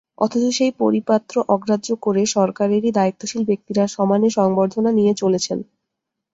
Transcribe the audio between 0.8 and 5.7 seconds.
পরিপত্র অগ্রাহ্য করে সরকারেরই দায়িত্বশীল ব্যক্তিরা সমানে সংবর্ধনা নিয়ে চলেছেন।